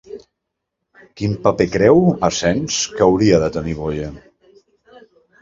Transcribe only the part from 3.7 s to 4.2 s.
Boye?